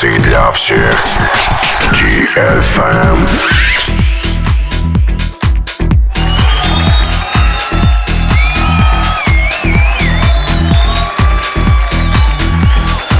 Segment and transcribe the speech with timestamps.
[0.00, 1.04] Танцы для всех.
[1.92, 3.28] DFM.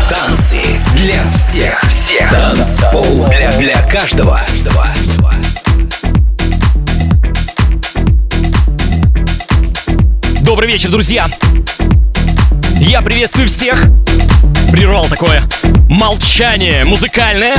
[0.08, 0.62] Танцы
[0.94, 1.82] для всех.
[1.90, 2.30] Всех.
[2.30, 4.40] Танцпол для, для каждого.
[10.40, 11.26] Добрый вечер, друзья!
[12.80, 13.84] Я приветствую всех!
[14.70, 15.42] Прервал такое
[15.88, 17.56] молчание музыкальное.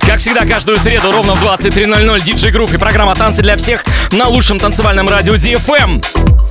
[0.00, 4.58] Как всегда, каждую среду ровно в 23.00 диджей-групп и программа «Танцы для всех» на лучшем
[4.58, 6.04] танцевальном радио DFM.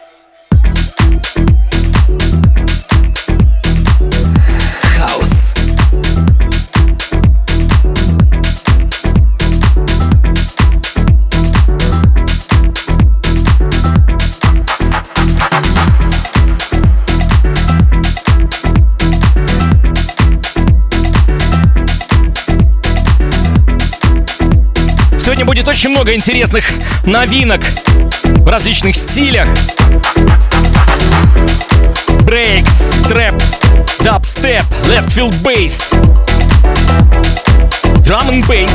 [25.53, 26.65] Будет очень много интересных
[27.03, 27.61] новинок
[28.23, 29.47] в различных стилях.
[32.21, 33.35] Брейкс, трэп,
[33.99, 34.63] дабстеп,
[35.09, 35.77] field bass,
[38.03, 38.73] drum and bass.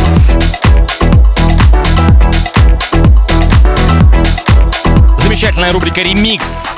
[5.18, 6.77] Замечательная рубрика «Ремикс».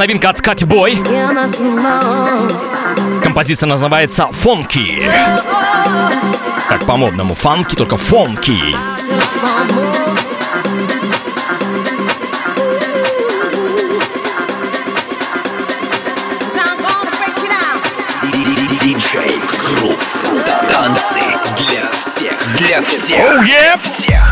[0.00, 0.98] Новинка от Скати Бой.
[3.22, 5.02] Композиция называется «Фонки».
[6.68, 8.56] Как по-модному, фанки, только фонки.
[18.80, 20.24] Диджей Грув.
[20.72, 21.20] Танцы
[21.58, 22.56] для всех.
[22.56, 23.18] Для всех.
[23.18, 23.78] Oh, yeah!
[23.82, 24.29] Всех.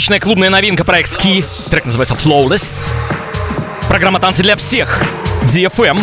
[0.00, 1.44] Отличная клубная новинка проект Ski.
[1.68, 2.88] Трек называется Flawless.
[3.86, 5.02] Программа танцы для всех.
[5.42, 6.02] DFM.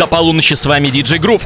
[0.00, 1.44] До полуночи с вами DJ Groove.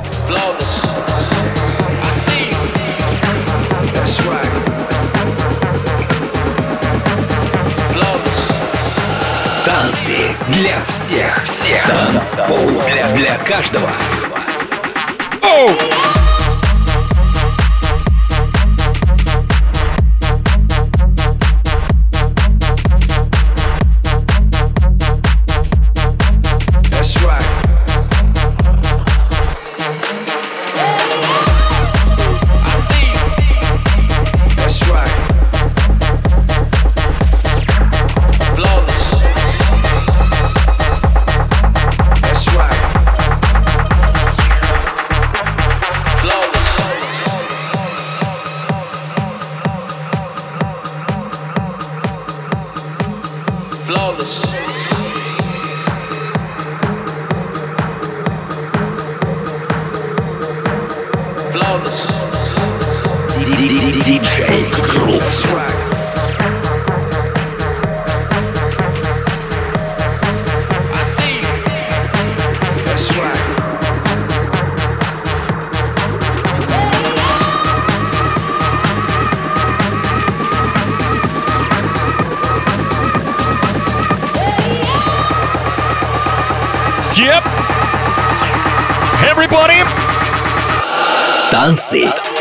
[9.66, 10.16] Танцы
[10.48, 11.44] для всех.
[11.44, 11.86] Всех.
[11.86, 13.90] Танцпол для, для каждого.
[15.42, 15.68] Оу!
[89.32, 89.78] everybody.
[91.50, 92.31] Dance.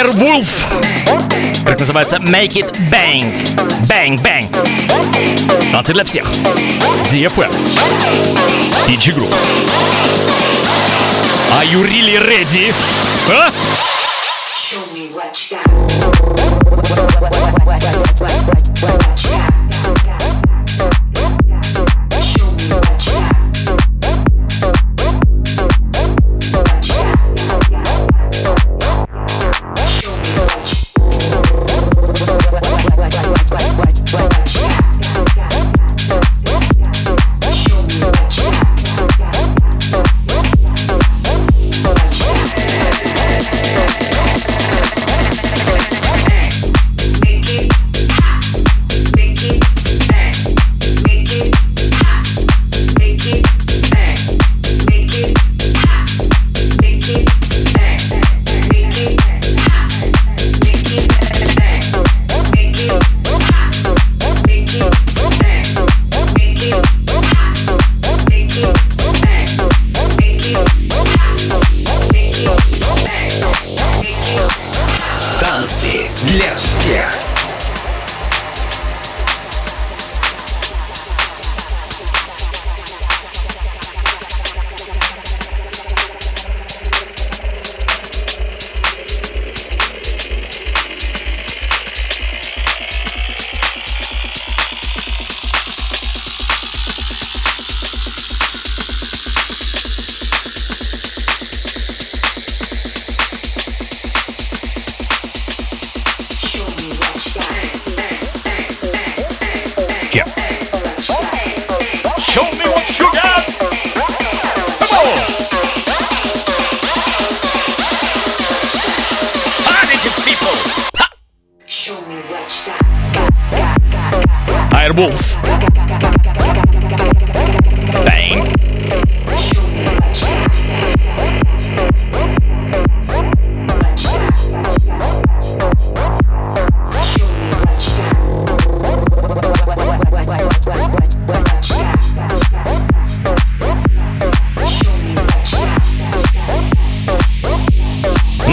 [0.00, 0.64] Airwolf.
[1.66, 3.22] Как называется Make It Bang.
[3.86, 4.48] Bang, bang.
[5.70, 6.24] Танцы для всех.
[7.12, 7.50] DFM.
[8.86, 9.34] DJ Group.
[11.52, 12.72] Are you really ready?
[13.30, 13.89] А?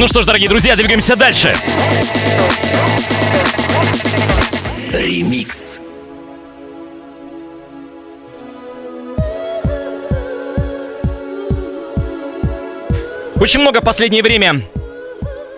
[0.07, 1.53] Ну что ж, дорогие друзья, двигаемся дальше.
[4.93, 5.81] Ремикс.
[13.35, 14.61] Очень много в последнее время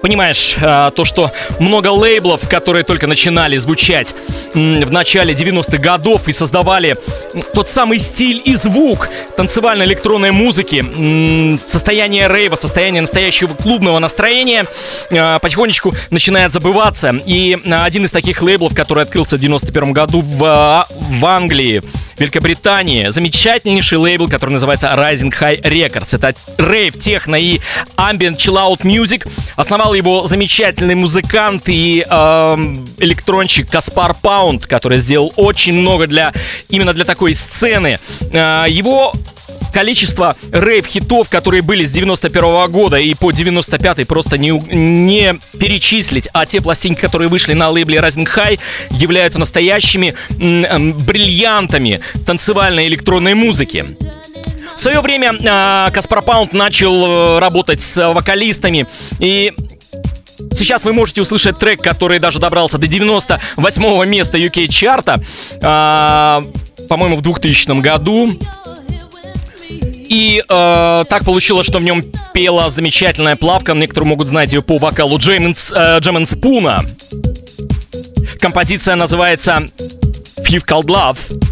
[0.01, 4.15] Понимаешь, а, то, что много лейблов, которые только начинали звучать
[4.53, 6.95] в начале 90-х годов и создавали
[7.53, 10.85] тот самый стиль и звук танцевальной электронной музыки,
[11.65, 14.65] состояние рейва, состояние настоящего клубного настроения
[15.11, 17.13] а, потихонечку начинает забываться.
[17.25, 21.81] И а, один из таких лейблов, который открылся в 91 году в, а, в Англии,
[22.19, 26.15] Великобритании, замечательнейший лейбл, который называется Rising High Records.
[26.15, 27.59] Это рейв, техно и
[27.97, 29.27] ambient chill out music.
[29.55, 36.33] Основал его замечательный музыкант и эм, электронщик Каспар Паунд, который сделал очень много для
[36.69, 37.99] именно для такой сцены.
[38.31, 39.13] Э, его
[39.71, 46.45] количество рейв-хитов, которые были с 91 года и по 95 просто не, не перечислить, а
[46.45, 48.59] те пластинки, которые вышли на лейбле Rising High,
[48.91, 53.85] являются настоящими м, м, бриллиантами танцевальной электронной музыки.
[54.75, 58.87] В свое время а, Каспар Паунд начал э, работать с э, вокалистами
[59.19, 59.53] и
[60.53, 65.21] Сейчас вы можете услышать трек, который даже добрался до 98 места UK чарта,
[65.61, 66.43] а,
[66.87, 68.37] по-моему, в 2000 году.
[70.09, 73.73] И э, так получилось, что в нем пела замечательная плавка.
[73.73, 76.25] Некоторые могут знать ее по вокалу Джеймс, э, Джемен.
[78.39, 79.67] Композиция называется
[80.39, 81.48] Fifth Called Love.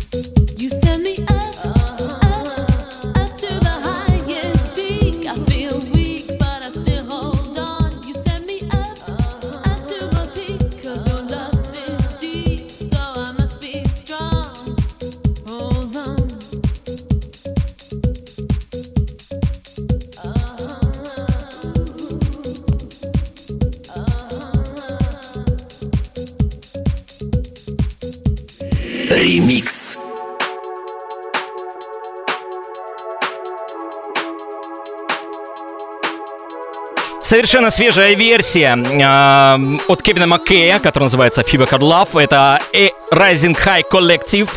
[37.27, 42.23] Совершенно свежая версия э, от Кевина Маккея, которая называется Fever Hard Love.
[42.23, 44.49] Это э, Rising High Collective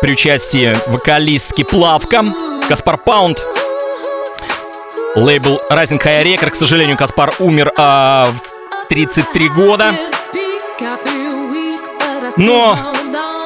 [0.00, 2.24] при участии вокалистки Плавка,
[2.68, 3.42] Каспар Паунд.
[5.16, 6.50] Лейбл Rising High Record.
[6.50, 9.90] К сожалению, Каспар умер а, в 33 года.
[12.36, 12.78] Но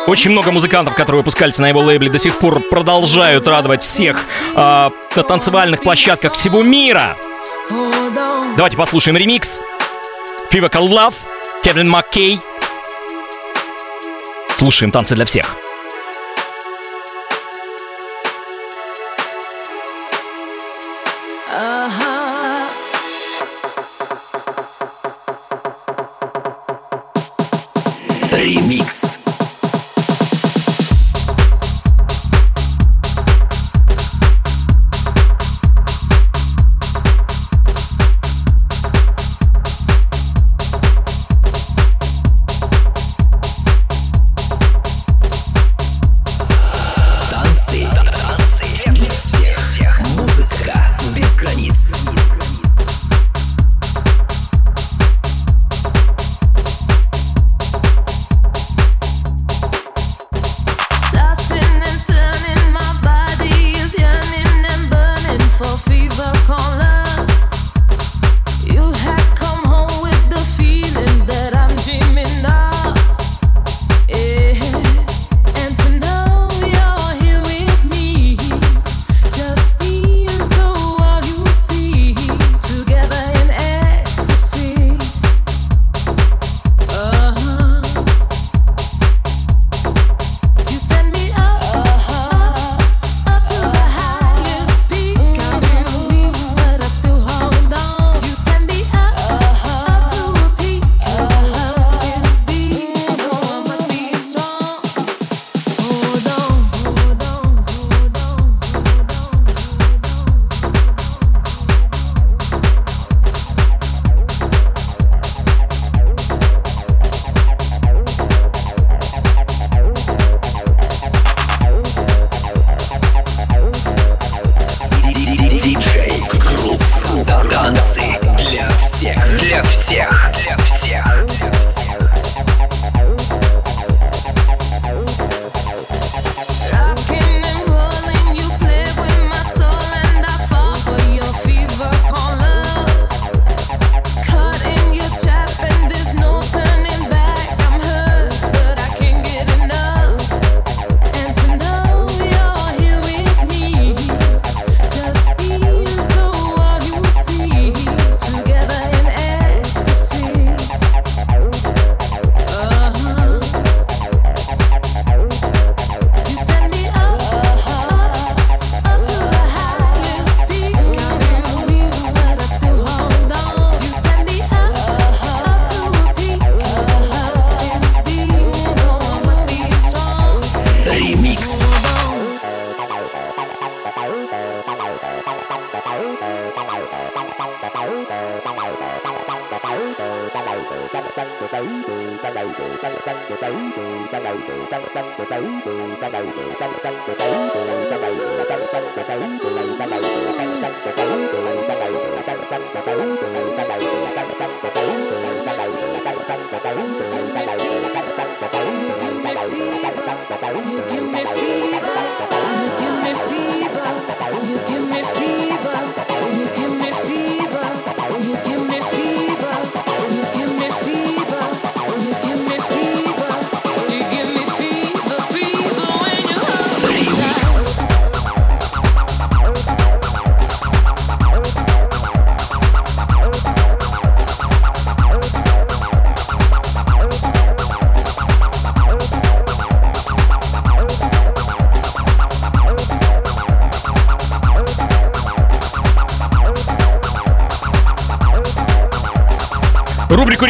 [0.06, 4.22] Очень много музыкантов, которые выпускались на его лейбле, до сих пор продолжают радовать всех
[4.54, 7.16] а, на танцевальных площадках всего мира.
[8.56, 9.60] Давайте послушаем ремикс.
[10.52, 11.14] Fever Call Love,
[11.62, 12.40] Кевин Маккей.
[14.56, 15.56] Слушаем танцы для всех.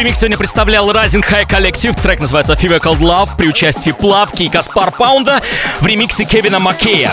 [0.01, 1.95] Ремикс сегодня представлял Rising High коллектив.
[1.95, 5.43] Трек называется Fever Called Love при участии Плавки и Каспар Паунда
[5.79, 7.11] в ремиксе Кевина Маккея.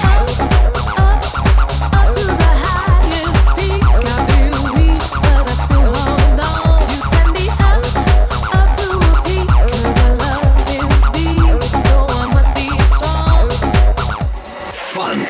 [14.95, 15.29] Фанк.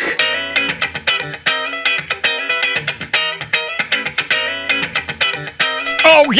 [6.05, 6.31] Оу,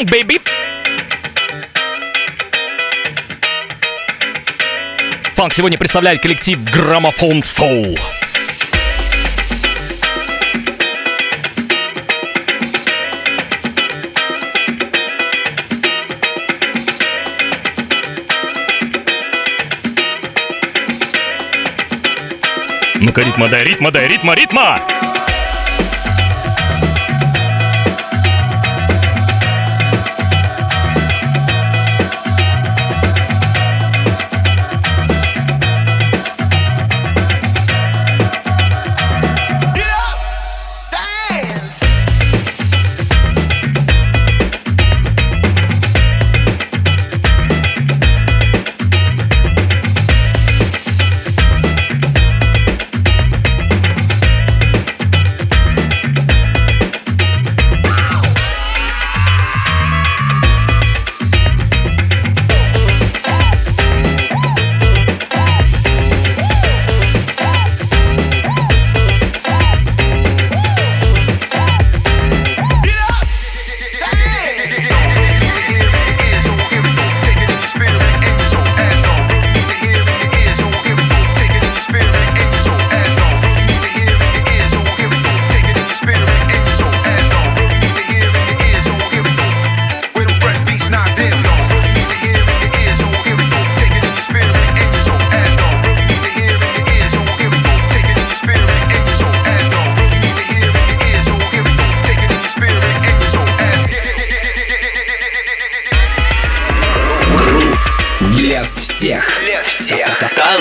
[0.00, 0.40] Фонк, бейби!
[5.34, 8.00] Фанк сегодня представляет коллектив Граммофон Soul.
[23.00, 24.78] Ну-ка, ритма дай, ритма дай, ритма, ритма!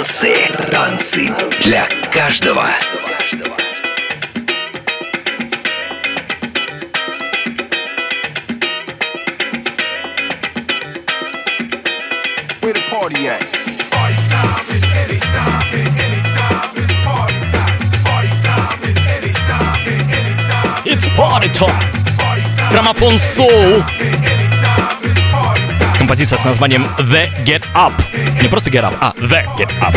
[0.09, 0.33] Танцы.
[0.71, 1.29] Танцы
[1.61, 2.67] для каждого.
[12.61, 13.39] Where the party at?
[13.91, 17.77] Party time is anytime, and anytime is party time.
[18.03, 20.81] Party time is anytime, and anytime.
[20.85, 21.69] It's party time!
[22.17, 23.83] Party time, Граммофон Soul.
[23.83, 24.09] time.
[25.99, 28.08] Композиция с названием The Get Up.
[28.41, 29.95] Не просто Get Up, а The Get Up.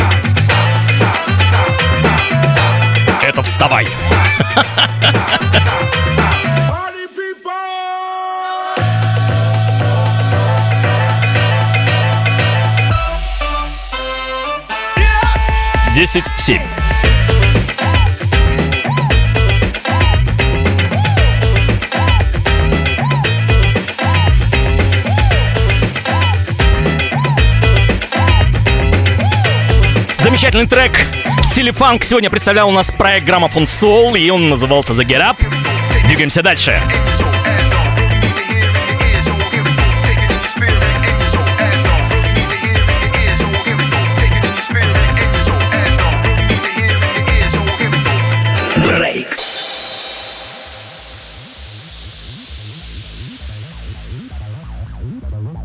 [3.22, 3.86] Это вставай.
[15.94, 16.81] Десять семь.
[30.22, 30.92] Замечательный трек
[31.40, 35.20] в стиле фанк сегодня представлял у нас проект Граммофон Soul, и он назывался The Get
[35.20, 35.36] Up.
[36.06, 36.80] Двигаемся дальше.
[48.76, 49.52] Брейкс.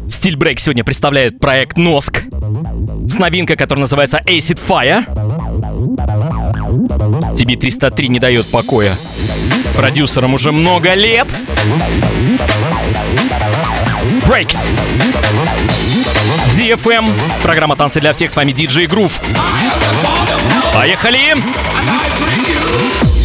[0.10, 2.27] Стиль Брейк сегодня представляет проект Носк
[3.20, 5.04] новинка, которая называется Acid Fire.
[7.36, 8.96] Тебе 303 не дает покоя.
[9.76, 11.28] Продюсером уже много лет.
[14.26, 14.90] Breaks.
[16.58, 17.10] DFM.
[17.44, 18.32] Программа «Танцы для всех».
[18.32, 19.22] С вами DJ Groove.
[20.74, 21.36] Поехали!
[21.36, 23.17] Поехали!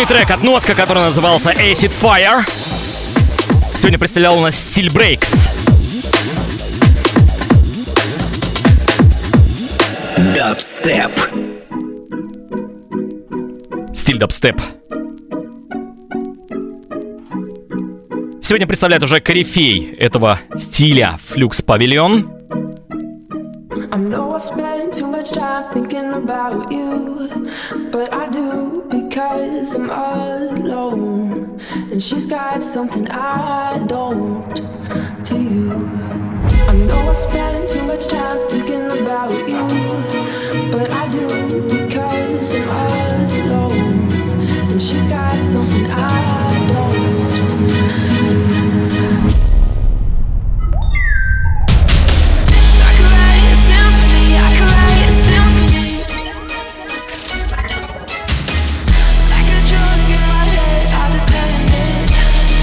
[0.00, 2.42] Отличный трек от Носка, который назывался Acid Fire.
[3.74, 5.50] Сегодня представлял у нас Steel Breaks.
[10.34, 11.10] Дабстеп.
[13.94, 14.62] Стиль дабстеп.
[18.42, 22.39] Сегодня представляет уже корифей этого стиля Флюкс Павильон.
[32.00, 34.39] she's got something I don't.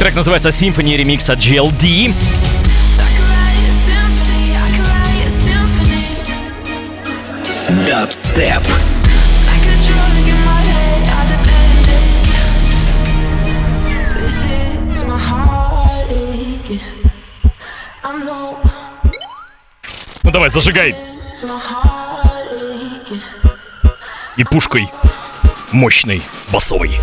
[0.08, 2.14] Трек называется Symphony Remix от GLD.
[7.90, 8.64] Дабстеп.
[20.24, 20.96] Ну давай, зажигай.
[24.38, 24.90] И пушкой
[25.74, 26.22] мощной
[26.54, 26.98] басовой.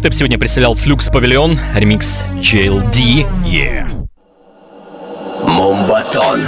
[0.00, 3.28] Дабстеп сегодня представлял Flux Павильон, ремикс JLD.
[3.44, 4.08] Yeah.
[5.46, 6.40] Мумбатон.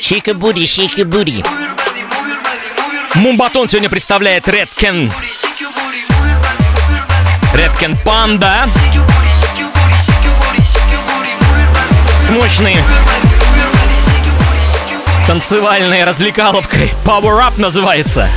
[0.00, 1.44] Shake booty, shake booty.
[3.16, 5.10] Мумбатон сегодня представляет Redken.
[7.52, 8.68] Redken Panda.
[12.20, 12.76] С мощной
[15.26, 16.92] танцевальной развлекаловкой.
[17.04, 18.30] Power Up называется.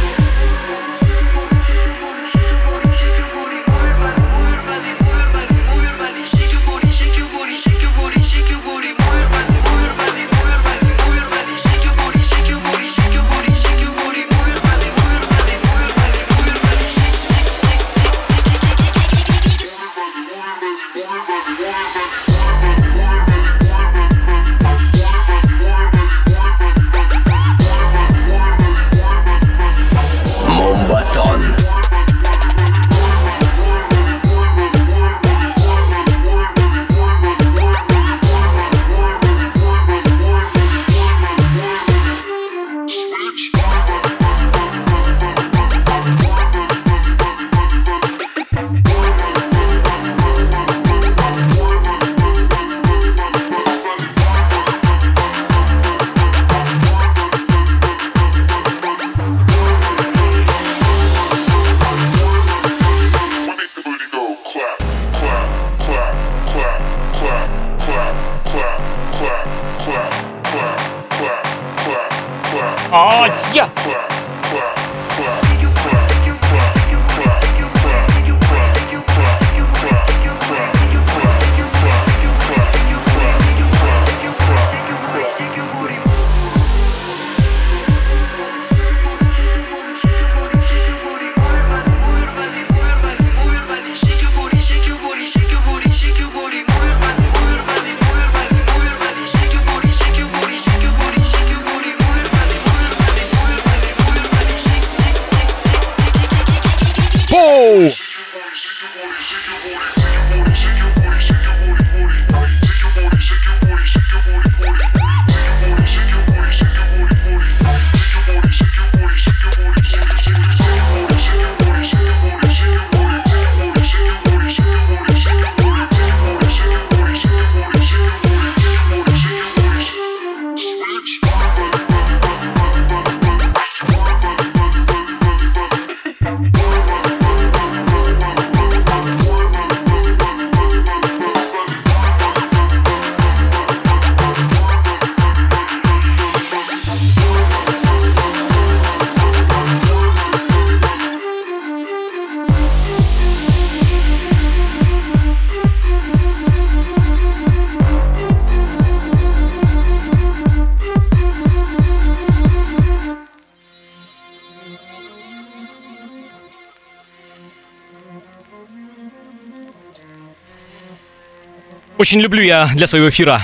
[171.99, 173.41] Очень люблю я для своего эфира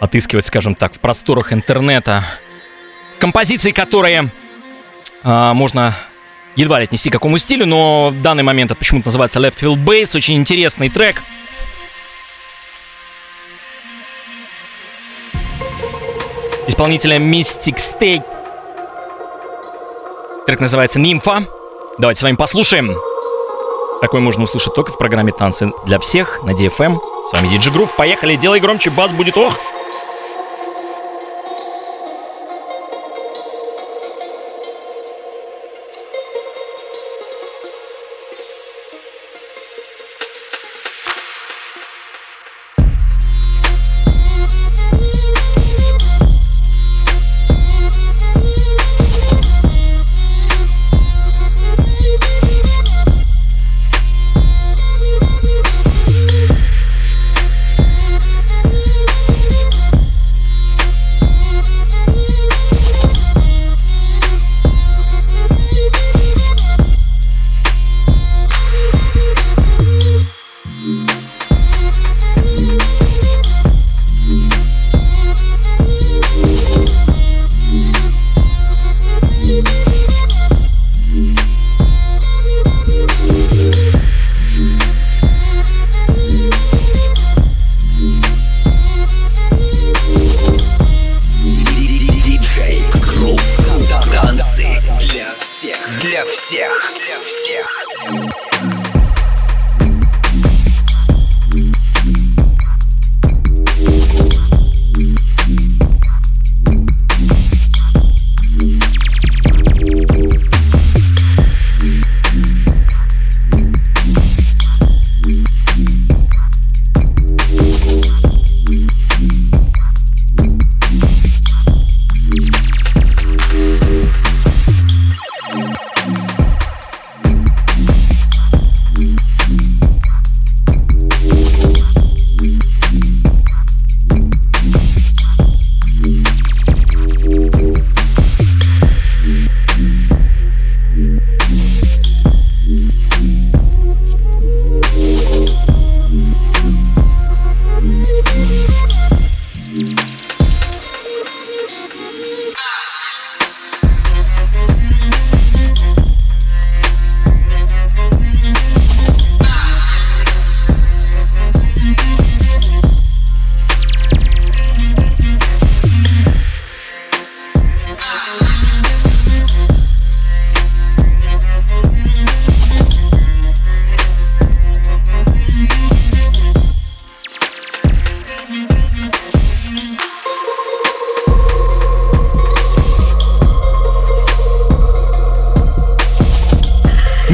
[0.00, 2.24] отыскивать, скажем так, в просторах интернета
[3.18, 4.32] композиции, которые
[5.22, 5.94] а, можно
[6.56, 9.84] едва ли отнести к какому стилю, но в данный момент это почему-то называется Left Field
[9.84, 11.22] Bass, очень интересный трек.
[16.66, 18.24] Исполнителя Mystic State.
[20.46, 21.46] Трек называется Нимфа.
[21.98, 22.96] Давайте с вами послушаем.
[24.00, 26.98] Такой можно услышать только в программе «Танцы для всех» на DFM.
[27.26, 27.90] С вами DJ Groove.
[27.96, 29.58] Поехали, делай громче, бас будет ох.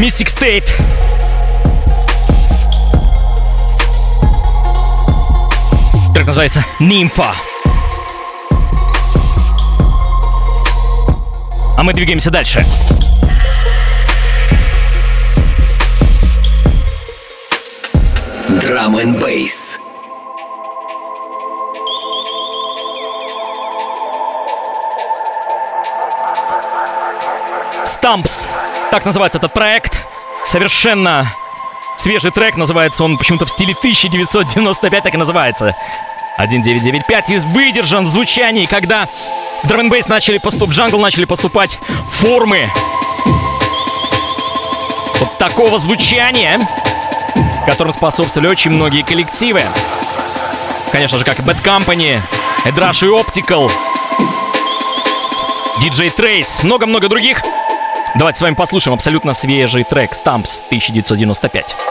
[0.07, 0.72] Mystic State.
[6.14, 7.34] Трек называется Нимфа.
[11.76, 12.64] А мы двигаемся дальше.
[18.61, 19.80] Drum and Bass.
[27.84, 28.46] Stumps.
[28.97, 30.07] Так называется этот проект.
[30.47, 31.30] Совершенно
[31.99, 32.57] свежий трек.
[32.57, 35.74] Называется он почему-то в стиле 1995, так и называется.
[36.38, 39.07] 1995 и выдержан в звучании, когда
[39.62, 41.78] в драм начали поступ, в джангл начали поступать
[42.11, 42.70] формы
[45.20, 46.59] вот такого звучания,
[47.66, 49.61] которым способствовали очень многие коллективы.
[50.90, 52.18] Конечно же, как и Bad Company,
[52.64, 53.70] Эдраш и Optical,
[55.82, 57.42] DJ Trace, много-много других.
[58.14, 61.86] Давайте с вами послушаем абсолютно свежий трек Stamps 1995.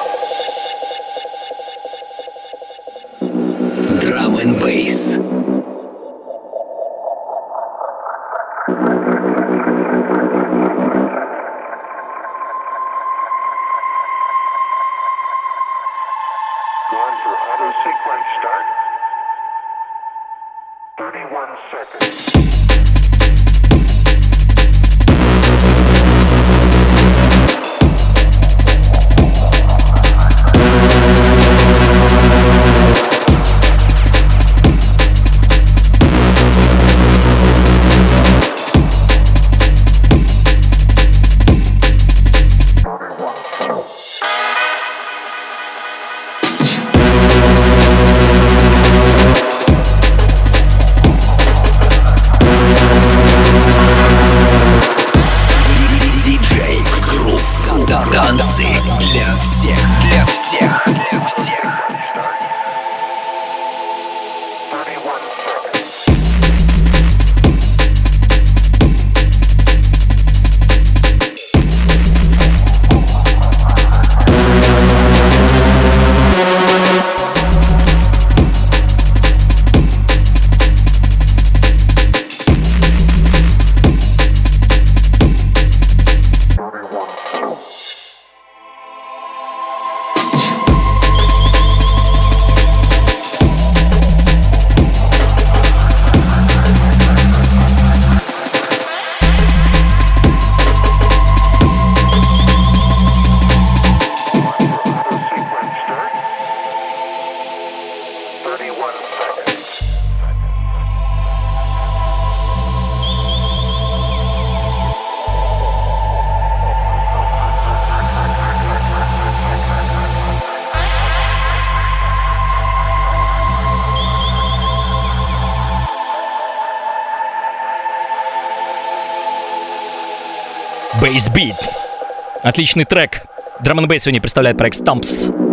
[132.56, 133.24] Отличный трек.
[133.66, 135.45] Drum and Bass сегодня представляет проект Stumps.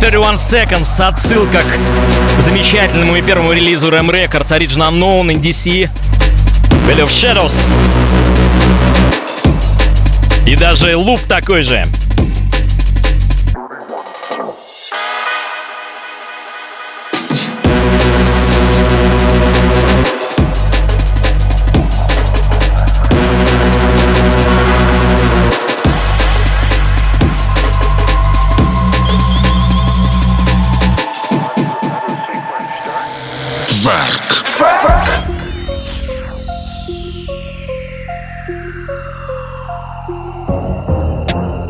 [0.00, 1.62] 31 Seconds, отсылка
[2.36, 5.88] к замечательному и первому релизу Ram Records Original Unknown NDC
[6.86, 7.56] Valley of Shadows.
[10.46, 11.84] И даже луп такой же.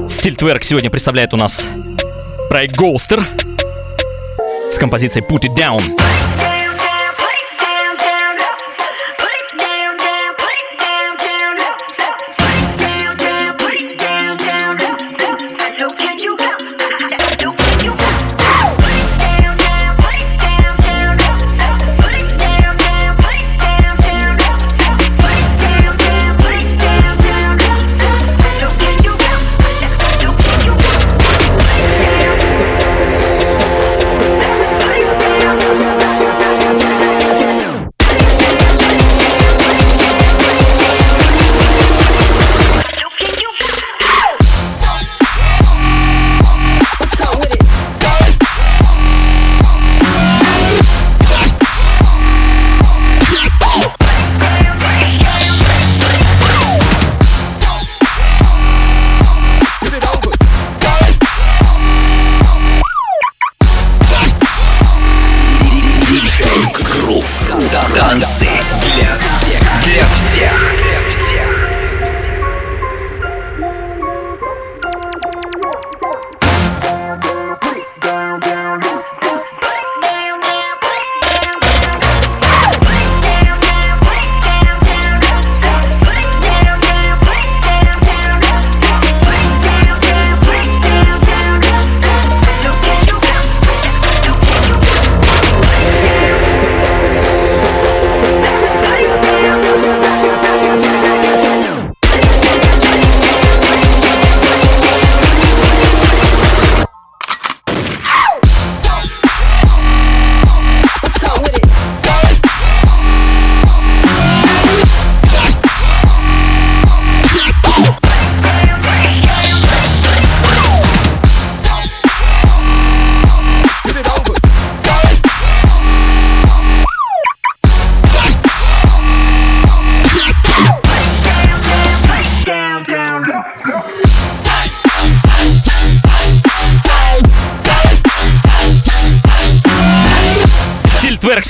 [0.08, 1.68] Стиль Тверк сегодня представляет у нас
[2.48, 3.22] проект Ghoster
[4.72, 6.35] с композицией Put It Down.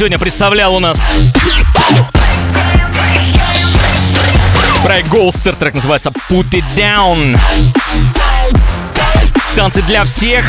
[0.07, 1.03] Сегодня представлял у нас
[4.85, 7.37] проект Ghoster, трек называется Put It Down.
[9.57, 10.45] Танцы для всех.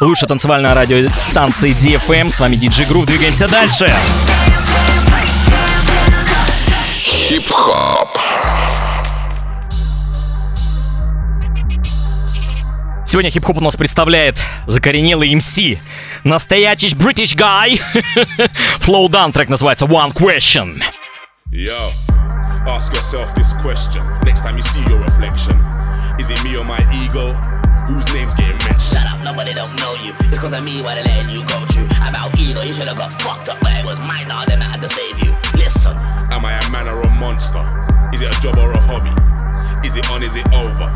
[0.00, 2.32] Лучшая танцевальная радиостанция DFM.
[2.32, 3.06] С вами DJ Groove.
[3.06, 3.94] Двигаемся дальше.
[7.04, 8.18] Хип-хоп.
[13.06, 15.78] Сегодня хип-хоп у нас представляет закоренелый MC.
[16.23, 17.79] Настоящий British guy.
[18.79, 20.81] Flow Down трек называется One Question.
[21.51, 21.91] Yo,
[22.67, 25.53] ask yourself this question next time you see your reflection.
[26.19, 27.33] Is it me or my ego?
[27.87, 28.81] Whose name's getting mentioned?
[28.81, 30.13] Shut up, nobody don't know you.
[30.31, 31.85] It's cause of me why they letting you go through.
[32.07, 34.69] About ego, you should have got fucked up, but it was my dog, then I
[34.71, 35.31] had to save you.
[35.59, 35.93] Listen,
[36.31, 37.61] Am I a man or a monster?
[38.13, 39.13] Is it a job or a hobby?
[39.84, 40.88] Is it on, is it over?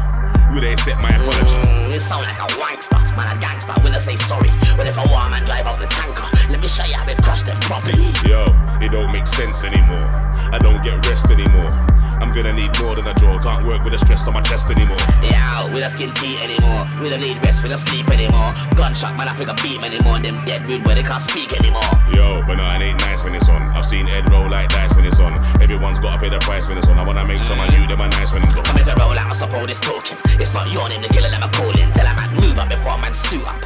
[0.52, 1.54] Will they accept my apologies?
[1.70, 3.72] mm, you sound like a wankster, man a gangster.
[3.82, 6.68] When I say sorry, but if I want man drive out the tanker, let me
[6.68, 8.12] show you how they crush them properly.
[8.28, 8.44] Yo,
[8.84, 10.04] it don't make sense anymore.
[10.52, 11.72] I don't get rest anymore.
[12.20, 13.34] I'm gonna need more than a draw.
[13.40, 15.00] Can't work with the stress on my chest anymore.
[15.24, 16.86] Yeah, we don't skin teeth anymore.
[17.00, 18.52] We don't need rest, we don't sleep anymore.
[18.76, 20.20] Gunshot, man, I think I beat anymore.
[20.20, 21.88] Them dead rude, but they can't speak anymore.
[22.14, 23.64] Yo, but no, it ain't nice when it's on.
[23.74, 25.32] I've seen Ed roll like dice when it's on.
[25.58, 27.00] Everyone's gotta pay the price when it's on.
[27.00, 27.80] I wanna make sure my mm.
[27.80, 28.68] you them are nice when it's on.
[28.68, 30.20] I make a roll out and stop all this talking.
[30.38, 31.90] It's not your yawning, the killer that I'm calling.
[31.96, 33.58] Tell a man move up before a man suit up.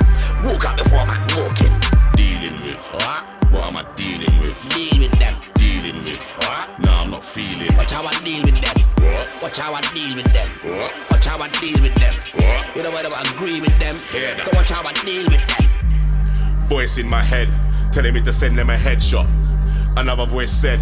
[0.47, 1.73] Walk up before a man walking.
[2.77, 2.93] With.
[2.93, 3.25] What?
[3.53, 4.69] What am I dealing with?
[4.69, 5.35] Deal with them.
[5.55, 6.21] Dealing with.
[6.41, 6.79] What?
[6.81, 7.75] No, I'm not feeling.
[7.77, 8.85] Watch how I deal with them.
[9.01, 9.43] What?
[9.43, 10.49] Watch how I deal with them.
[10.63, 11.11] What?
[11.11, 12.13] Watch how I deal with them.
[12.35, 12.77] What?
[12.77, 13.97] You know I agree with them.
[14.13, 14.43] That.
[14.45, 15.71] So watch how I deal with them.
[16.67, 17.49] Voice in my head
[17.95, 19.27] telling me to send them a headshot.
[19.97, 20.79] Another voice said,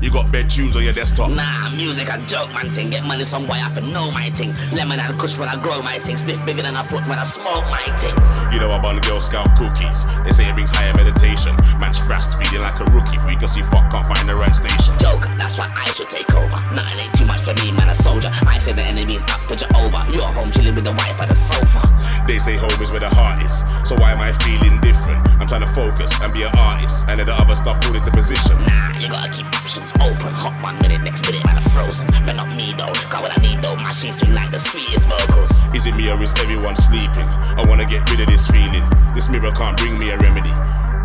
[0.00, 1.30] You got bed tunes on your desktop.
[1.30, 2.90] Nah, music a joke, man thing.
[2.90, 4.52] Get money some boy, I for know my thing.
[4.72, 6.16] Lemon and kush when I grow my thing.
[6.16, 8.16] Split bigger than a foot when I smoke my thing.
[8.52, 10.04] You know I bun Girl Scout cookies.
[10.24, 11.56] They say it brings higher meditation.
[11.80, 13.16] Man's fast feeling like a rookie.
[13.36, 14.96] Can see fuck can't find the right station.
[14.96, 16.56] Joke, that's why I should take over.
[16.72, 18.30] Nothing ain't too much for me, man, a soldier.
[18.48, 20.08] I say the enemy's up to Jehovah.
[20.08, 21.84] You're home chilling with the wife on the sofa.
[22.24, 23.60] They say home is where the heart is.
[23.86, 25.20] So why am I feeling different?
[25.36, 27.04] I'm trying to focus and be an artist.
[27.08, 28.56] And then the other stuff fall into position.
[28.64, 30.32] Nah, you gotta keep options open.
[30.34, 32.06] Hot one minute, next minute, man, I'm frozen.
[32.24, 32.92] But not me though.
[33.10, 35.62] got what I need though, my sheets swing like the sweetest vocals.
[35.74, 37.28] Is it me or is everyone sleeping?
[37.54, 38.84] I wanna get rid of this feeling.
[39.14, 40.52] This mirror can't bring me a remedy.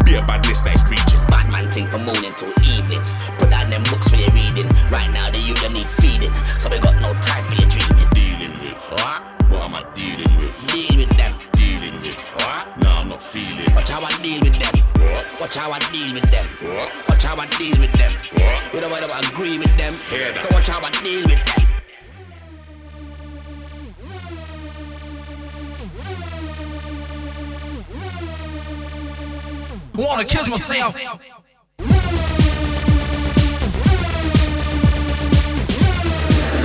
[0.06, 1.20] Be a badness that is preaching.
[1.28, 3.02] Bad man thing from morning till evening.
[30.22, 30.96] Wanna kiss myself.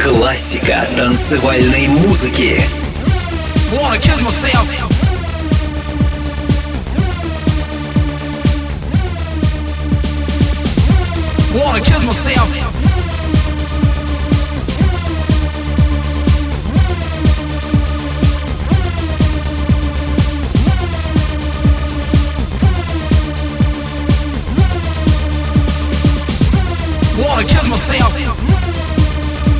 [0.02, 2.60] Классика танцевальной музыки.
[3.72, 4.68] Wanna kiss myself.
[11.54, 12.65] Wanna kiss myself.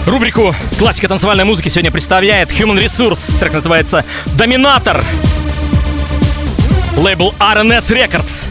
[0.06, 3.38] Рубрику «Классика танцевальной музыки» сегодня представляет Human Resource.
[3.40, 4.04] Трек называется
[4.36, 5.02] «Доминатор».
[6.96, 8.45] Лейбл RNS Records.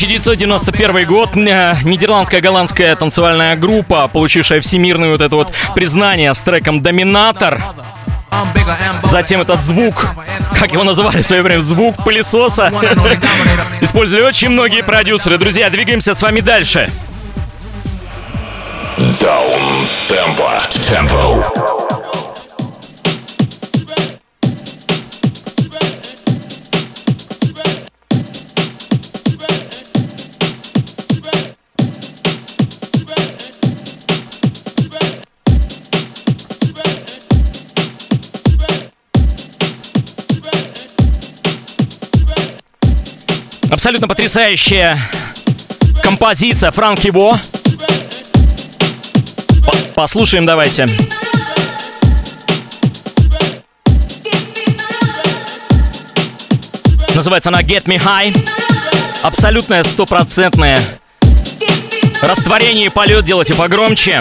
[0.00, 1.30] 1991 год.
[1.36, 7.60] э, Нидерландская голландская танцевальная группа, получившая всемирное вот это вот признание с треком «Доминатор».
[9.02, 10.06] Затем этот звук,
[10.54, 12.72] как его называли в свое время, звук пылесоса,
[13.80, 15.36] использовали очень многие продюсеры.
[15.36, 16.88] Друзья, двигаемся с вами дальше.
[19.20, 20.52] Даун темпо.
[20.86, 21.77] Темпо.
[43.88, 44.98] Абсолютно потрясающая
[46.02, 47.38] композиция Франки Во.
[49.64, 50.84] По- Послушаем давайте.
[57.14, 58.36] Называется она Get Me High.
[59.22, 60.82] Абсолютное стопроцентное
[62.20, 63.24] растворение и полет.
[63.24, 64.20] Делайте погромче.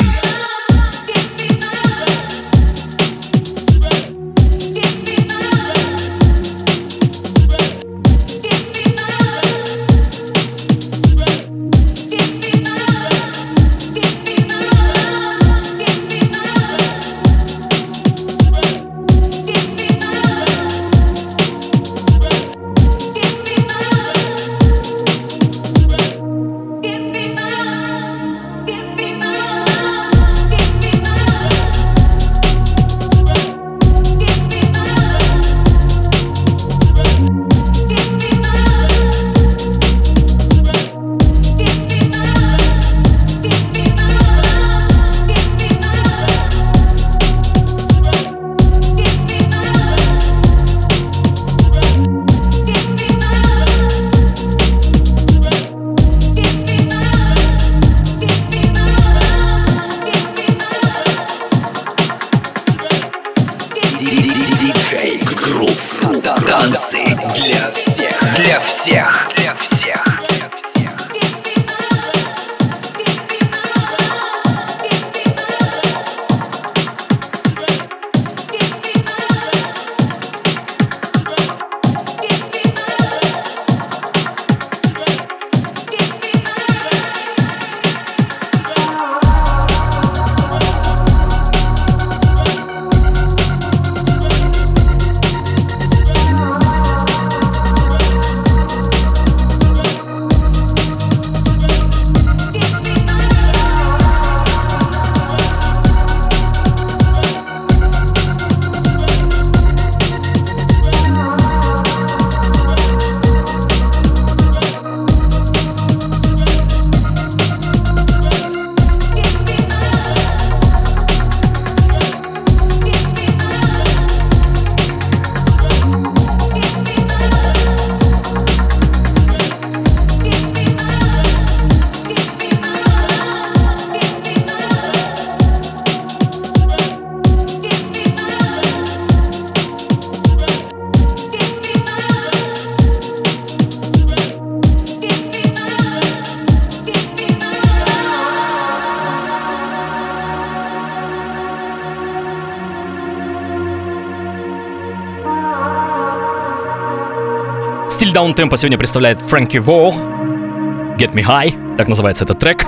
[158.18, 159.91] Даунтемпа сегодня представляет Фрэнки Воу.
[159.91, 162.65] Get Me High, так называется этот трек.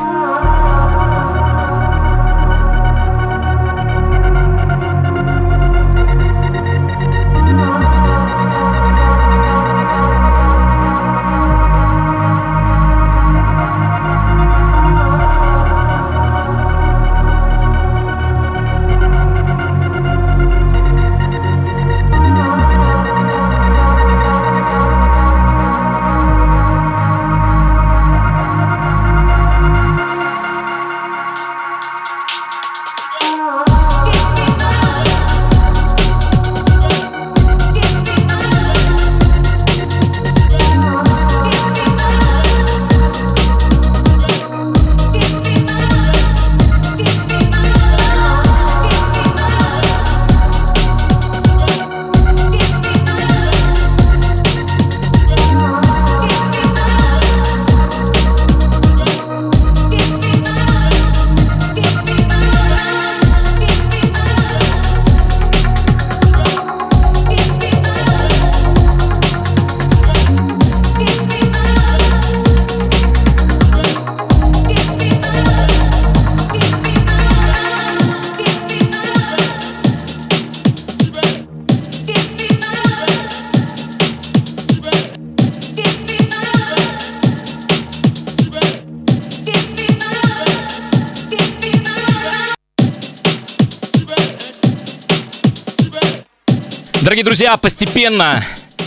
[97.20, 98.46] Дорогие друзья, постепенно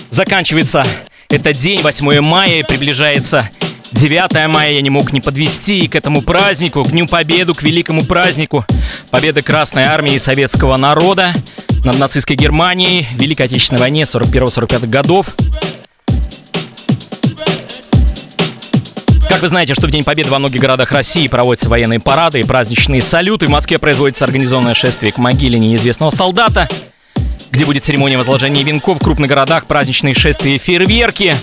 [0.09, 0.87] заканчивается
[1.29, 3.51] этот день, 8 мая, приближается
[3.93, 4.73] 9 мая.
[4.73, 8.65] Я не мог не подвести к этому празднику, к Дню Победу, к великому празднику
[9.11, 11.35] Победы Красной Армии и Советского народа
[11.85, 15.27] над нацистской Германией в Великой Отечественной войне 41-45 годов.
[19.29, 22.45] Как вы знаете, что в День Победы во многих городах России проводятся военные парады и
[22.45, 23.45] праздничные салюты.
[23.45, 26.67] В Москве производится организованное шествие к могиле неизвестного солдата–
[27.51, 31.35] где будет церемония возложения венков в крупных городах, праздничные шествия и фейерверки.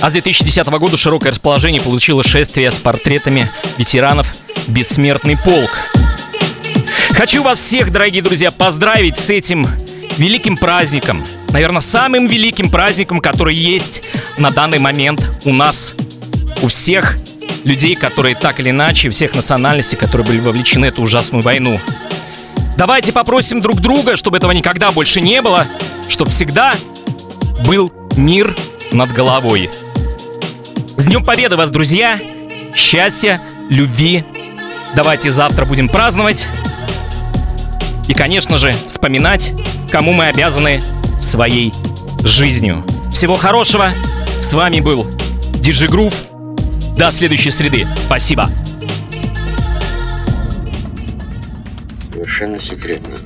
[0.00, 4.32] А с 2010 года широкое расположение получило шествие с портретами ветеранов
[4.66, 5.70] «Бессмертный полк».
[7.10, 9.68] Хочу вас всех, дорогие друзья, поздравить с этим
[10.16, 11.24] великим праздником.
[11.50, 14.02] Наверное, самым великим праздником, который есть
[14.38, 15.94] на данный момент у нас,
[16.62, 17.16] у всех
[17.64, 21.80] людей, которые так или иначе, всех национальностей, которые были вовлечены в эту ужасную войну.
[22.76, 25.66] Давайте попросим друг друга, чтобы этого никогда больше не было,
[26.08, 26.74] чтобы всегда
[27.66, 28.54] был мир
[28.92, 29.70] над головой.
[30.96, 32.20] С Днем Победы вас, друзья!
[32.74, 34.24] Счастья, любви.
[34.94, 36.46] Давайте завтра будем праздновать.
[38.08, 39.52] И, конечно же, вспоминать,
[39.90, 40.82] кому мы обязаны
[41.20, 41.72] своей
[42.24, 42.84] жизнью.
[43.12, 43.92] Всего хорошего.
[44.40, 45.06] С вами был
[45.54, 46.14] Диджи Грув.
[46.96, 47.88] До следующей среды.
[48.06, 48.50] Спасибо.
[52.22, 53.18] Совершенно секретно.